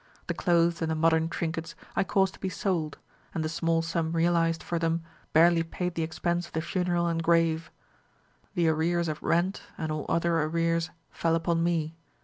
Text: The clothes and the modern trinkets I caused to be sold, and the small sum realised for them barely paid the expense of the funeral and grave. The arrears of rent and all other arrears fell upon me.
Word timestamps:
The 0.25 0.33
clothes 0.33 0.81
and 0.81 0.89
the 0.89 0.95
modern 0.95 1.29
trinkets 1.29 1.75
I 1.95 2.03
caused 2.03 2.33
to 2.33 2.39
be 2.39 2.49
sold, 2.49 2.97
and 3.35 3.45
the 3.45 3.47
small 3.49 3.83
sum 3.83 4.13
realised 4.13 4.63
for 4.63 4.79
them 4.79 5.03
barely 5.31 5.61
paid 5.61 5.93
the 5.93 6.01
expense 6.01 6.47
of 6.47 6.53
the 6.53 6.61
funeral 6.63 7.05
and 7.05 7.21
grave. 7.21 7.69
The 8.55 8.67
arrears 8.67 9.07
of 9.07 9.21
rent 9.21 9.61
and 9.77 9.91
all 9.91 10.07
other 10.09 10.41
arrears 10.41 10.89
fell 11.11 11.35
upon 11.35 11.63
me. 11.63 11.93